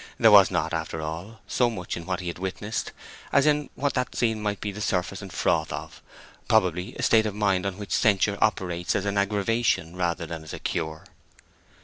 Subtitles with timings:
[0.17, 2.91] There was not, after all, so much in what he had witnessed
[3.31, 7.35] as in what that scene might be the surface and froth of—probably a state of
[7.35, 11.03] mind on which censure operates as an aggravation rather than as a cure.